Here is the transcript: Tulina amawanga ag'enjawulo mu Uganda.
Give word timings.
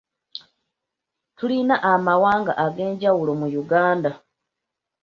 Tulina 1.37 1.75
amawanga 1.93 2.51
ag'enjawulo 2.65 3.31
mu 3.39 3.47
Uganda. 3.61 4.11